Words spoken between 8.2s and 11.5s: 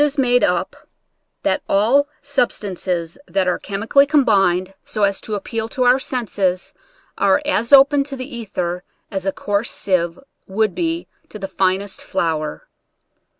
ether as a coarse sieve would be to the